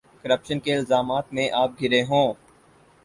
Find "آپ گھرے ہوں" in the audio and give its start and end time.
1.53-2.33